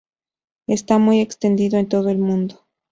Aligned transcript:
Está 0.65 0.97
muy 0.97 1.21
extendido 1.21 1.77
en 1.77 1.87
todo 1.87 2.09
el 2.09 2.17
mundo. 2.17 2.65